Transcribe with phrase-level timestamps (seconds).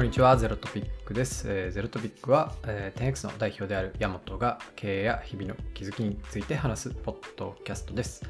[0.00, 1.46] こんにちは、ゼロトピックです。
[1.46, 8.22] えーゼロトピックは、えー 10X の代表である山本が経営や日々の気づきについて話すポッドキャストです。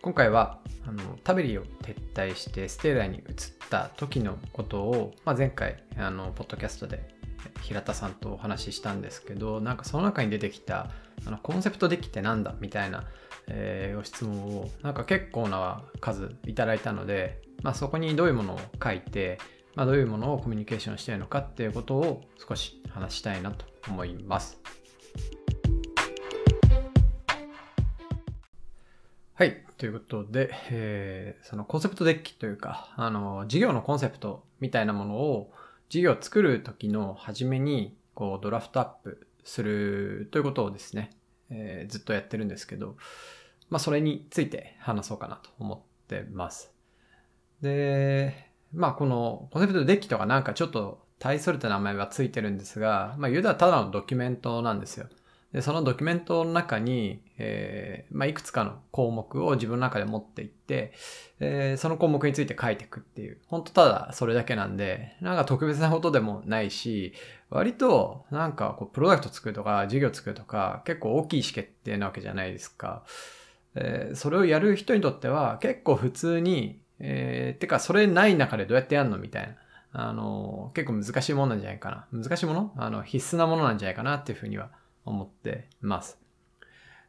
[0.00, 3.24] 今回はあのタベリを撤退してステーラに移っ
[3.68, 7.06] た時のことを、まあ、前回あのポッドキャストで
[7.60, 10.88] 平田さんとお話ししたんですけどなんかその中に出てきた
[11.26, 13.04] あのコンセプトデッキってなんだみたいな、
[13.48, 19.38] えーご質問をなんか結構な数いただいたので、まあ、そこにどういうものを書いて、
[19.74, 24.60] まあ、どういうものをコミュニケーションしていのかっていうことを少し話したいなと思います。
[29.34, 29.64] はい。
[29.78, 35.52] ということで、えーそのコンセプトデッキというか、あの、事業のコンセプトみたいなものを、
[35.88, 41.10] 事業を作る時の初めに、こう、ドラフトアップするということをですね、
[41.50, 42.96] えーずっとやってるんですけど、
[43.70, 46.72] まあ、それについて話そうかなと思ってます。
[47.62, 55.08] で、まあ、このコンセプトデッキとかなんかちょっと大それた名前がついてるんですが、まあ、言うたらただのドキュメントなんですよ。
[55.52, 60.94] で、そのドキュメントの中に、えーまあ、いくつかの項目を自分の中で持っていって、
[61.40, 67.12] えーその項目について書いていくっていう、本当ただそれだけなんで、なんか特別なことでもないし、
[67.50, 73.04] 割となんかこうプロダクト作るとか事業作るとか結構大きい意思決定なわけじゃないですか。
[73.74, 79.56] えーそれをやる人にとっては結構普通に、えーてかそれない中でどうやってやるのみたいな。
[79.94, 82.22] あの結構難しいものなんじゃないかな。
[82.22, 82.72] 難しいもの？
[82.78, 84.70] あの必須なものなんじゃないかなっていうふうには
[85.04, 86.16] 思ってます。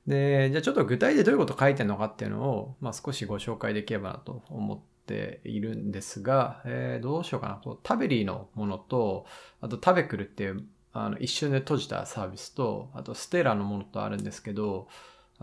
[0.06, 7.62] で、じゃあちょっと具体でどういうこと書いてるのかっていうのを、まあ、少しご紹介できればなと思っているんですが、えーどうしようかな。
[7.64, 9.26] こうタベリーのものと、
[9.62, 14.90] あとタベクルっていうあの一瞬で閉じたサービスと、あとステーラのものとあるんですけど、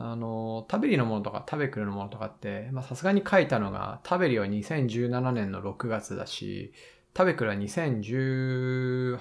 [0.03, 6.73] あの、タベリのものとかタベクルのものとかって、まさすがに書いたのが、タベリは2017年の6月だし、
[7.13, 9.19] タベクルは2018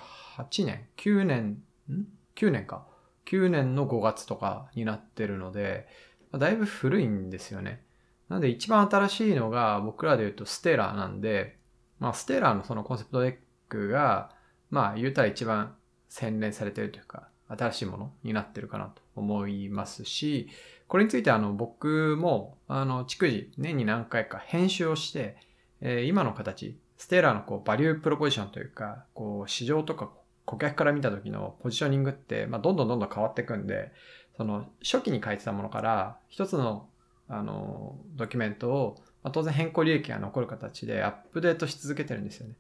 [0.66, 2.88] 年 ?9 年、ん ?9 年か。
[3.26, 5.86] 9年の5月とかになってるので、
[6.32, 7.84] まだいぶ古いんですよね。
[8.30, 11.58] なので一番新しいのが僕らで言うとステラーなんで、
[12.00, 13.36] まあステラーのそのコンセプトデッ
[13.68, 14.32] クが、
[14.70, 15.76] まあ言うたら一番
[16.08, 20.50] 洗練されてるというか、新しいものになってるかなと思いますし、
[20.88, 25.38] これについてあの僕もあの逐次年に何回か編集をして、
[25.82, 30.10] えー今の形、ステーラーのこうバリュープロポジションというか、こう市場とか
[30.46, 33.92] 顧客から見た時のポジショニングって、まあ、どんどんどんどん変わっていくんで、
[34.36, 36.88] その初期に書いてたものから一つの
[37.28, 42.56] あのドキュメントを、まあ、当然変更履歴が残る形でアップデートし続けてるんですよね。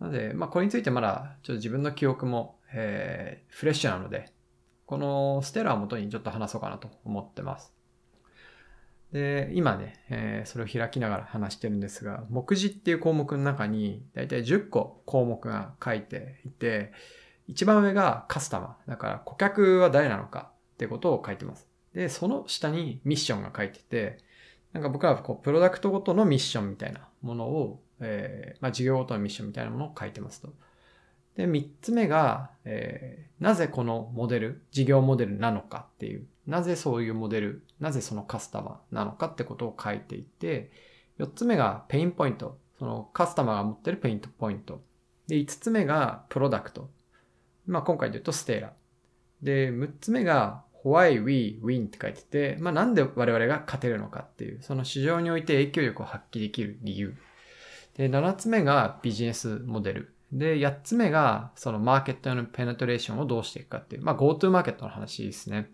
[0.00, 4.32] なので、まあ、これについてまだちょっと自分の記憶も、えーフレッシュなので、
[4.86, 7.72] このステラを元にちょっと話そうかなと思ってます。
[9.12, 16.92] で、今ね、えーそれを開きながら話してるんですが、目次っていう項目の中に、だいたい10個項目が書いていて、
[17.46, 18.90] 一番上がカスタマー。
[18.90, 21.66] だから顧客は誰なのかってことを書いてます。
[21.94, 24.18] で、その下にミッションが書いてて、
[24.72, 30.52] なんか僕はこう、プロダクトごとのミッションみたいなものを、えーまあ事業ごとのミッションみたいなものを書いてますと。
[31.38, 40.72] で、三つ目が、えーなぜこのモデル、事業モデルなのかっていう、なぜそういうモデル、なぜそのカスタマーなのかってことを書いていて、
[41.18, 44.82] 四つ目がペインポイント、そのカスタマーが持ってるペインポイント。
[45.28, 46.90] で、五つ目がプロダクト。
[47.66, 48.72] まあ今回で言うとステーラ。
[49.42, 57.14] で、六つ目が Why we win って書いてて、まあなんで我々が勝てるのかっていう、その市場において影響力を発揮できる理由。
[57.96, 60.14] で、7つ目がビジネスモデル。
[60.32, 65.70] で、8つ目が、そのマーケットのペネトレーションをどうしていくかっていう、まあ GoTo マーケットの話ですね。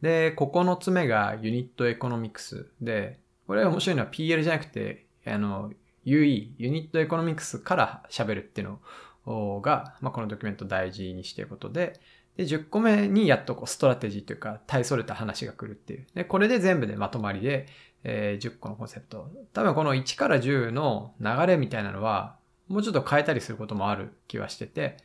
[0.00, 5.72] で、9つ目がユニットエコノミクスで、これ面白いのは PL じゃなくて、あの、
[6.04, 8.78] UE、ユニットエコノミクスから喋るっていう
[9.26, 11.98] のが、まあ、このドキュメント大事にしていることで、
[12.36, 16.06] で、10個目にやっとこうストラテジーというか、大それた話が来るっていう。
[16.14, 17.66] で、これで全部でまとまりで、
[18.04, 19.30] えー10個のコンセプト。
[19.52, 22.36] 多分この1から10の流れみたいなのは、
[22.68, 24.96] もうちょっと変えたりすることもある気はしてて、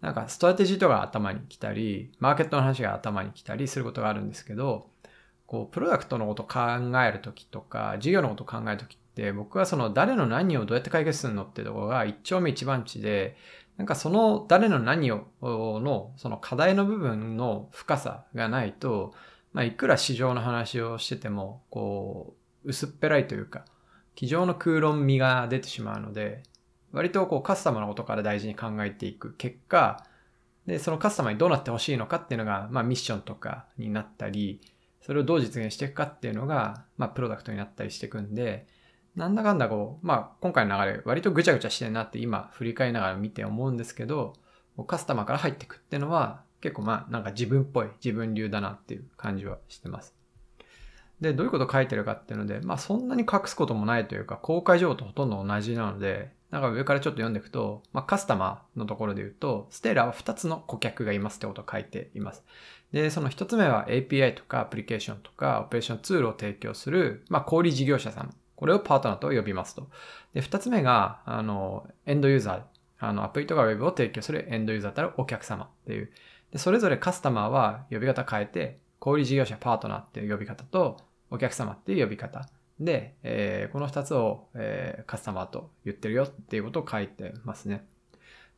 [0.00, 4.90] なんかストラテジーとか頭に来たり、マーケットの話が頭に来たりすることがあるんですけど、
[5.46, 6.60] こう、プロダクトのこと考
[7.06, 13.36] えるときとか、事業のこと考えるときって、僕はその誰の何をどうやって解決するのってところが一丁目一番地で、
[13.76, 19.14] なんかその誰の何をのその課題の部分の深さがないと、
[19.52, 22.34] まあいくら市場の話をしてても、こ
[22.64, 23.64] う、薄っぺらいというか、
[24.16, 26.42] 机上の空論味が出てしまうので、
[26.94, 30.06] 割とこうカスタマーのことから大事に考えていく結果、
[30.66, 34.60] で、そのカスタマーにどうなってほしいのかっていうのが、まあミッションとかになったり、
[35.00, 38.66] それをどう実現していくかっていうのが、まあプロダクトになったりしていくんで、
[39.16, 44.34] なんだかんだこう、まあ今回の流れ割とぐちゃぐちゃしてるなって今振り返りながら見て思うんですけど、
[44.86, 50.14] カスタマーから入っていくっていうのは結構まあなんか自分っぽい自分流だなっていう感じはしてます。
[51.20, 62.44] で、どういうこと書いてるかっていうので、まあそんなに隠すこともないというか、公開情報とほとんど同じなので、なんか上からちょっと読んでいくと、まあカスタマーのところで言うと、ステーラは2つの顧客がいますってことを書いています。
[62.92, 68.36] で、その1つ目は API とかアプリケーションとかオペレーションツールを提供する、まあ小売事業者さん。
[68.54, 69.88] これをパートナーと呼びますと。
[70.32, 72.62] で、2つ目が、あの、エンドユーザー。
[73.00, 76.12] あの、アプリとかウェブを提供するエンドユーザーたるお客様っていう。
[76.52, 80.98] で、それぞれカスタマーは呼び方変えて、小売事業者パートナーっていう呼び方と、
[81.32, 82.48] お客様っていう呼び方。
[82.80, 87.86] で、えー、この2つを、えー、カスタマーと言ってるよっていうことを書いてますね。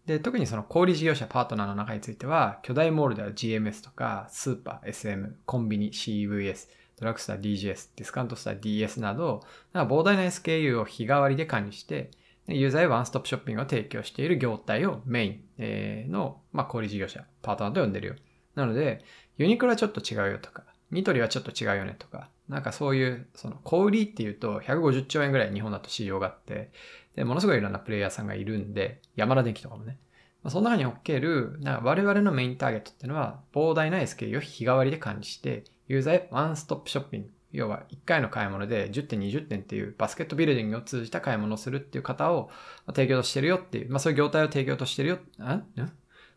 [0.07, 6.69] で、特にその小売事業者パートナーの中については、巨大モールでは GMS とか、スーパー、SM、コンビニ、CVS、
[6.99, 9.43] ドラッグスター DGS、ディスカウントスター DS など、
[9.73, 12.11] な膨大な SKU を日替わりで管理して、
[12.49, 15.25] ユーザーへワンストップショッピングを提供している業態をメ
[15.59, 15.65] イ
[16.07, 18.15] ンの、まあ、小売事業者、パートナーと呼んでるよ。
[18.55, 19.05] なので、
[19.39, 26.71] ユニクロはちょっと違うよとか、ニトリはちょっと違うよねとか、なんかそういう、その小売りっていうと150兆円ぐらい日本だと市場があって、
[27.17, 29.99] で、ものすごいいろんなプレイヤーさんがいるんで、山田電機とかもね。
[30.43, 42.50] まあ、その中における、なんか我々のメインターゲットっていうのは、膨大な SKU を日替わりで管理して、ユーザーへワンストップショッピング、要は1回の買い物で10点20点っていうバスケットビルディングを通じた買い物をするっていう方を
[42.89, 45.21] 提供としてるよっていう、まあそういう業態を提供としてるよ、ん？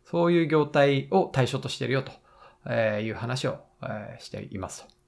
[0.06, 2.02] そういう業態を対象としてるよ
[2.64, 3.58] という話を
[4.18, 5.00] していますと。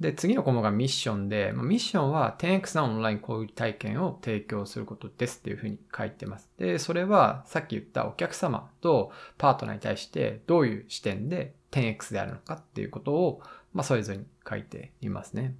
[0.00, 6.50] で、次の項目がミッションで、ミッションは 10x なオンライン交流体験を提供することですっていうふうに書いてます。
[6.58, 13.40] で、それはさっき言ったお客様とパートナーに対してどういう視点で 10x であるのかっていうことを、
[13.72, 15.54] まあ、それぞれに書いていますね。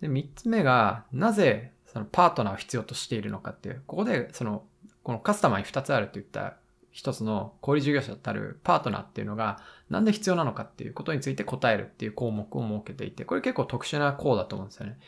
[0.00, 4.64] で、3つ目が、なぜそのパートナーを必要としているのかっていう、ここでその、
[5.04, 6.56] このカスタマーに2つあると言った
[6.90, 9.60] 一つの小売事業者たるパートナーっていうのが
[9.90, 14.98] なんで必要なのかっていうことについて答えるっていう項目を設けていて、これ結構特殊な項だと思うんですよね。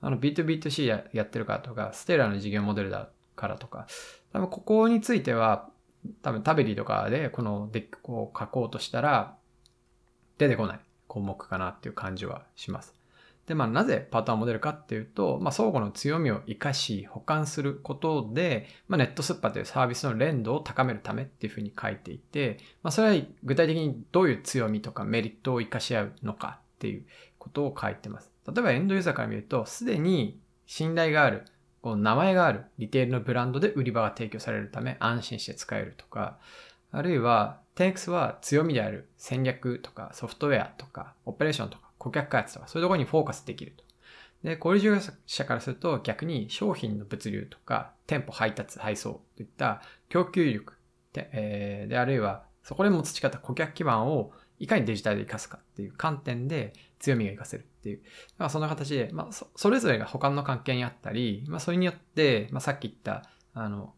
[0.00, 3.86] あの B2B2C ややってるからとか、ステーラの事業モデルだからとか、
[4.32, 5.70] 多分ここについては、
[6.22, 9.36] 多分タベリーとかでこのデックを書こうとしたら
[10.38, 12.97] 出てこない項目かなっていう感じはします。
[13.48, 27.06] で、まあ、なぜパターンモデルかっていうと、まあ、相互の強みを活かし、保管することで、まあ、ネットスッパーというサービスの連動を高めるためっていうふうに書いていて、まあ、それは具体的にどういう強みとかメリットを活かし合うのかっていう
[27.38, 28.30] ことを書いてます。
[28.46, 31.46] 例えばエンドユーザーから見ると、すでに信頼がある、
[31.80, 36.36] こう名前があるリテールのブランドで売り場が提供されるため安心して使えるとか、
[36.90, 43.84] あるいは 10X は強みである戦略とかソフトウェアとかオペレーションとか顧客開発とか、そういうところにフォーカスできると。
[44.42, 44.96] で、小売事業
[45.26, 50.74] 者からすると逆に商品の物流とか、店舗配達、配送といった供給力
[51.12, 58.02] で、えー、で、あるいはそこでも培った顧客基盤をいかにデジタルで活かすかっていう観点で強みが活かせるっていう。
[58.38, 63.94] まあ、そんな形で、まあそ、それぞれが他の関係にあったり、まあ、それによって、まあ、さっき言った、あの、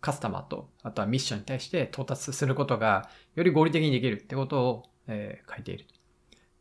[0.00, 5.86] カスタマーと、あとはミッションに対して到達することが、より合理的にできるってことを、えー、書いている。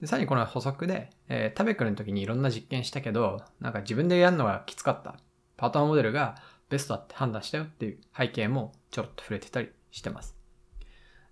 [0.02, 5.16] で、さらにこの補足で、えー、タベクルの時にいろんな実験したけど、なんか自分でやるのがきつかった。
[5.58, 6.38] パートナーモデルが
[6.70, 10.36] ベストだって判断したよっていう背景もちょろっと触れてたりしてます。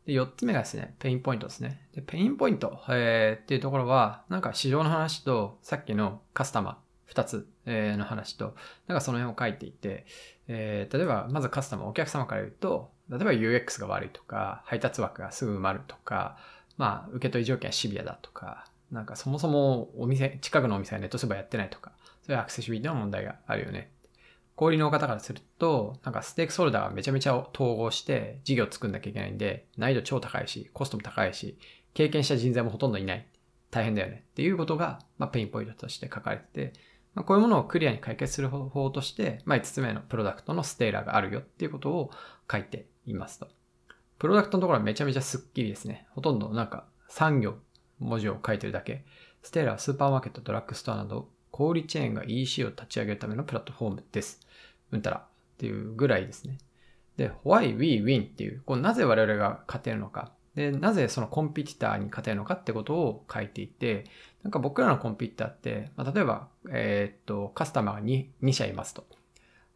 [0.05, 1.87] で、4つ目がですね、ペインポイントですね。
[1.95, 8.55] で、ペインポイント、えー、っていうところは、なんか市場の話と、さっきのカスタマー2つ、えー、の話と、
[8.87, 10.05] なんかその辺を書いていて、
[10.47, 16.37] えー、例えば、まずカスタマー、お客様から言うと、例えば UX が悪いとか、配達枠がすぐ埋まるとか、
[16.79, 21.91] まあ、受け取り条件はシビアだとか、なんかそもそもお店、近くのお店はネットスーパーやってないとか、
[22.25, 23.91] そういうアクセシビリティの問題があるよね。
[24.55, 31.59] 小売の方からすると、なんかステークソルダーがめちゃめちゃ統合して事業を作んなきゃいけないんで、難易度超高いし、コストも高いし、
[31.93, 33.27] 経験した人材もほとんどいない。
[33.71, 34.23] 大変だよね。
[34.31, 36.73] っていうことが、まあ、ペインポイントとして書かれてて、
[37.13, 42.11] まあ、こういうものをクリアに解決する方法として、まあ、5つ目のプロダクトのステーラーがあるよっていうことを
[42.49, 43.47] 書いていますと。
[44.19, 46.05] プロダクトのところはめちゃめちゃスッキリですね。
[46.11, 47.55] ほとんどなんか3行
[47.99, 49.05] 文字を書いてるだけ。
[49.41, 54.41] ステーラはスーパーマーケット、ドラッグストアなど、小売チェーンが EC を立ち上げるためのプラットフォームです。
[54.91, 55.21] うんたらっ
[55.57, 56.57] ていうぐらいですね。
[57.15, 60.33] で、why we win っていう、こうなぜ我々が勝てるのか。
[60.55, 64.03] で、なぜその competitor に勝てるのかってことを書いていて、
[64.43, 69.05] なんか僕らのコンピューターって、まあ、例えば、えー、っと、カスタマーが 2, 2社いますと。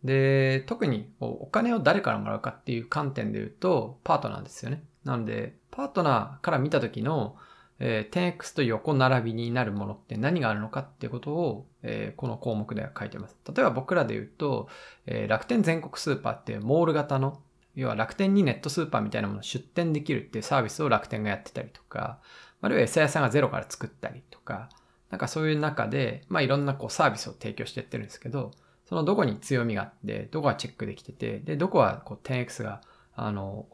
[0.03, 4.83] で、特にお金を誰からもらうかっていう観点で言うと、パートナーですよね。
[5.03, 7.36] なので、パートナーから見た時の、
[7.79, 13.36] えー、10X と横並びになるものって何があるのかっていうことを、えー、この項目では書いてます。
[13.48, 14.67] 例えば僕らで言うと、
[15.05, 17.41] えー、楽天全国スーパーってモール型の、
[17.75, 22.19] 要は楽天にネットスーパーみたいなものを出店できるっていうサービスを楽天がやってたりとか、
[22.62, 24.69] あるいは餌屋さんがゼロから作ったりとか、
[25.10, 28.51] なんかそういう中で、まあいろんなこうサービスを提供してってるんですけど、
[28.85, 32.81] そのどこに強みがあって、どこがチェックできてて、で、どこはこう 10X が、
[33.15, 33.65] あの、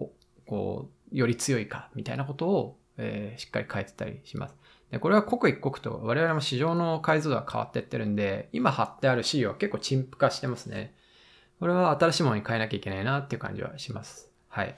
[0.45, 4.55] こう、より強いかみたいなことを、えー、しっかり書いてたりします。
[4.91, 10.95] で、これは刻一刻と我々も市場の解像度が変わってってるんで、今貼ってある資料は結構陳腐化してますね。
[11.59, 14.31] これは新しいものに変えなきゃいけないなっていう感じはします。
[14.47, 14.75] はい。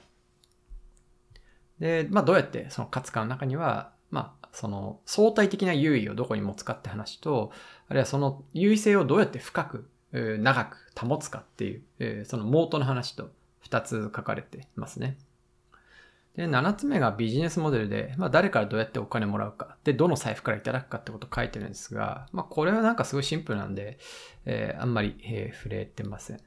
[1.78, 7.52] で、まあどうやってその活化の中には、まあその相対的な優位をどこに持つかって話と、
[7.88, 13.30] あるいはその優位性をどうやって深く、長く保つかっていう、その冒頭の話と
[13.64, 15.16] 2つ書かれてますね。
[16.36, 23.98] で、7つ目がビジネスモデルで、まあ誰からどうやってお金もらうか、で、どの財布からいただくかってことを書いてるんですが、まあこれはなんかすごいシンプルなんで、
[24.46, 26.40] えー、あんまり、えー、触れてません。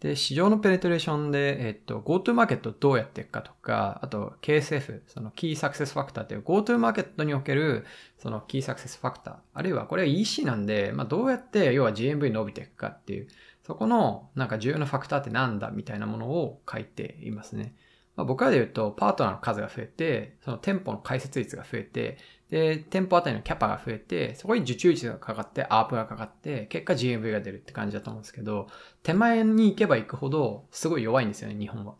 [0.00, 7.84] で、市場のペネトレーションで、えっと、GoTo マーケットどうやっていくかとか、あと KSF、そのキーサクセスファクターっていう GoTo マーケットにおける
[8.18, 13.28] そのキーサクセスファクター、あるいはこれは EC なんで、まあどうやって要は GMV 伸びていくかっていう、
[13.62, 17.74] そこのなんか重要なファクターってなんだみたいなものを書いていますね。
[18.16, 22.18] まあ、僕らで言うと、パートナーの数が増えて、その店舗の開設率が増えて、
[22.50, 28.66] で、店舗あたりのキャパが増えて、そこに受注率がかかって、アープがかかって、結果 GMV が出るって感じだと思うんですけど、
[29.02, 31.94] 手前に行けば行くほど、すごい弱いんですよね、日本は。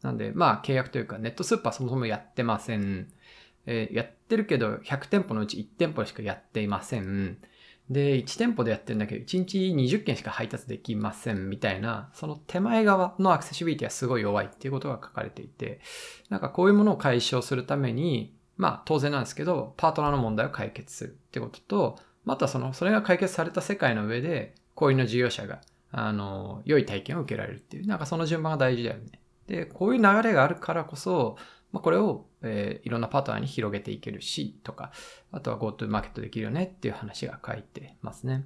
[0.00, 3.12] なんで、まあ、契約というか、ネットスーパーそもそもやってません。
[3.66, 7.38] えー、やってるけど、100店舗のうち1店舗しかやっていません。
[7.90, 15.80] で、1店舗でやってるんだけど、1日20件しか配達できませんみたいな、その手前側のアクセシビリティはすごい弱いっていうことが書かれていて、
[16.30, 29.18] なんかこういうものを解消するために、まあ当然なんですけど、パートナーの問題を解決するってことと、またその、それが解決された世界の上で、こういうの事業者が、あの、良い体験を受けられるっていう、なんかその順番が大事だよね。
[29.48, 31.36] で、こういう流れがあるからこそ、
[31.72, 34.92] まあ、これを、えー、いろんなパートナーに広げていけるし、とか、
[35.32, 38.44] あとは GoTo マーケットできるよねっていう話が書いてますね。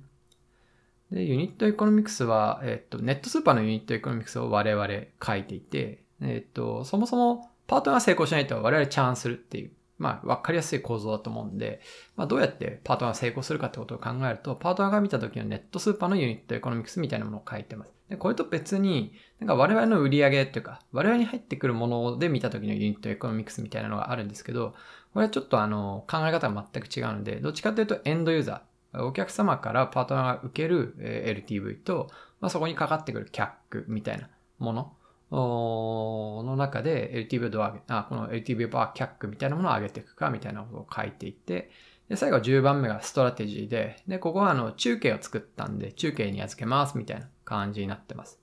[1.12, 4.88] で、ユニットエコノミクスは、えっ、と、ネットスーパーのユニットエコノミクスを我々
[5.22, 11.80] 書いていて、えっ、と、そもそもパートナー成功しないと我々 churn するっていうまあ、わかりやすい構造だと思うんで、
[12.16, 17.92] まあ、どうやってパートナーが成功するかってことを考えると、パートナーが見た時のネットスーパーのユニットエコノミクスみたいなものを書いてます。
[18.08, 24.74] で、これと別に、なんか我々の売り上げっていうか、我々に入ってくるもので見た時のユニットエコノミクスみたいなのがあるんですけど、
[25.12, 32.08] これはちょっとあの、考え方が全く違うので、どっちかというとエンドユーザー、お客様からパートナーが受ける LTV と、
[32.40, 34.92] まあ、そこにかかってくる CAC みたいなもの
[35.30, 41.70] の中で LTV をどう上げ、あ、この LTV バーキャックみたいなものを上げていくかみたいなことを書いていて、
[42.08, 48.38] で、最後10番目がストラテジーで、で、ここはあの中継を作ったんで、中継に預けますみたいな感じになってます。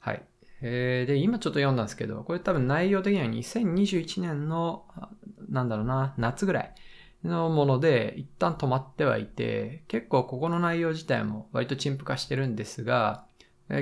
[0.00, 0.22] はい。
[0.62, 4.84] えー、で、今ちょっと読んだんですけど、これ多分内容的には2021年の、
[5.48, 6.74] なんだろうな、夏ぐらい
[7.24, 13.26] のもので、一旦止まってはいて、結構ここの内容自体も割と陳腐化してるんですが、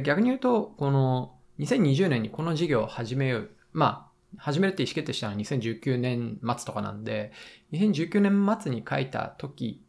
[0.02, 3.50] 逆に言うと、この2020年にこの事業を始めよう。
[3.73, 7.32] まあ、始めるって意思決定したのは2019年末とかなんで、
[7.73, 9.80] 2019年末に書いた時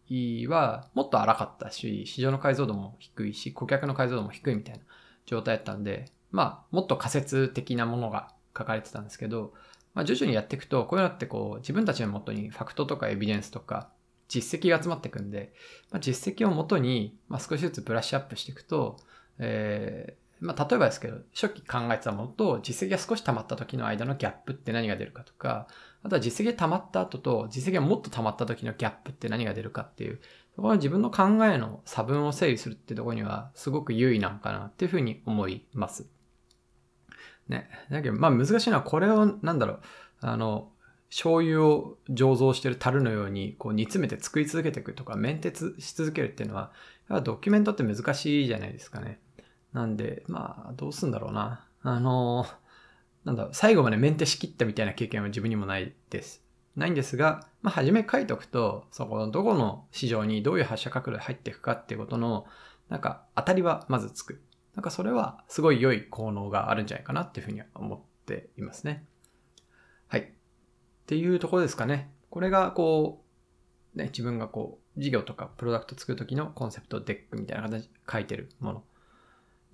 [0.48, 4.81] はもっと荒かったし、市場の解像度も低いし、顧客の解像度も低いみたいな
[5.25, 9.53] 状態だったんで、まあ、もっと仮説的なものが書かれてたんですけど、
[9.95, 13.89] まあ、徐々にやっていくと、こういうのってこう、自分たちのもとにファクトとかエビデンスとか、
[14.27, 15.53] 実績が集まっていくんで、
[15.91, 18.98] まあ、実績をもとに、まあ、少しずつブラッシュアップしていくと、
[19.39, 25.68] えー、まあ、例えばですけど、初期考えてたものと実績が少し溜まった時の間のギャップって何が出るかとか、
[26.04, 30.20] あとは実績が溜まった後と実績がもっと溜まった時のギャップって何が出るかっていう、
[30.58, 36.08] こは自分の考えの差分を整理するってところにはすごく優位なのかなっていうふうに思います。
[37.48, 37.70] ね。
[37.89, 39.82] だけど、まあ難しいのはこれを、なんだろう、
[40.22, 40.72] あの、
[41.10, 46.72] 醤油を醸造してる樽のようにこう煮詰めて作り続けていくとか、メンテし続けるっていうのは、
[47.24, 49.20] ドキュメントって難しいじゃないですかね。
[49.75, 51.67] なんで、まあ、どうすんだろうな。
[51.82, 52.46] あの、
[53.25, 56.46] なんだ最後までメンテしきったみたいな経験は自分にもないです。
[56.77, 62.46] ないんですが、まあ、初め書いとくと、そこのどこの市場にどういう発射角度で入っていくかっていうことの、
[62.88, 64.41] なんか当たりはまずつく。
[64.75, 69.05] なんかそれはすごい良い効能があるんじゃないかなっていうふうには思っていますね。
[70.08, 70.22] はい。
[70.22, 70.25] っ
[71.05, 72.13] ていうところですかね。
[72.29, 73.25] これがこ
[73.94, 78.84] う、ね、自分がこう、事業とかプロダクト作るときの concept deck みたいな形で書いてるもの。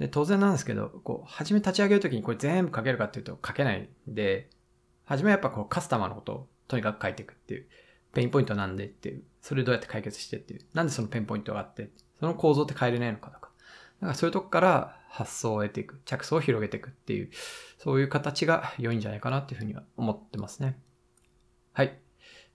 [0.02, 4.50] で、当然なんですけど、こう、初め立ち上げるときにこれ全部書けるかっていうと書けないんで、
[5.06, 7.68] 初めはやっぱこうカスタマーのことをとにかく書いていくっていう
[8.14, 13.52] pain point なんでっていう、それどうやって解決してっていう、なんでその pain point があって、その構造って変えれないのかとか、
[14.00, 17.30] なんかそういうとこから発想を得ていく、着想を広げていくっていう、
[17.78, 20.80] そういう形が良いんじゃないかなっていうふうには思ってますね。
[21.74, 22.00] はい。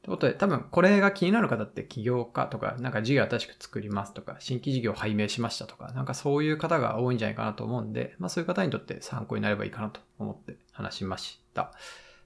[0.06, 11.72] ということで、多分これが気になる方って起業家とか、なんか事業新しく作りますとか、新規事業を拝命しましたとか、なんかそういう方が多いんじゃないかなと思うんで、まあそういう方にとって参考になればいいかなと思って話しました。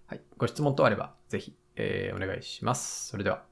[0.07, 0.21] はい。
[0.37, 3.09] ご質問等あれば、ぜひ、えー、お願いします。
[3.09, 3.50] それでは。